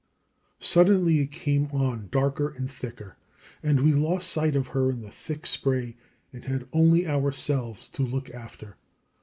Suddenly 0.59 1.19
it 1.19 1.29
came 1.31 1.67
on 1.67 2.07
darker 2.11 2.49
and 2.49 2.67
thicker, 2.67 3.17
and 3.61 3.81
we 3.81 3.93
lost 3.93 4.31
sight 4.31 4.55
of 4.55 4.69
her 4.69 4.89
in 4.89 5.01
the 5.01 5.11
thick 5.11 5.45
spray, 5.45 5.95
and 6.33 6.43
had 6.45 6.67
only 6.73 7.05
ourselves 7.07 7.87
to 7.89 8.01
look 8.01 8.31
after. 8.31 8.77